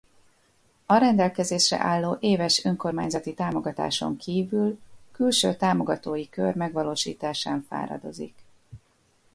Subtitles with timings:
[0.85, 4.79] A rendelkezésre álló éves önkormányzati támogatáson kívül
[5.11, 8.35] külső támogatói kör megvalósításán fáradozik.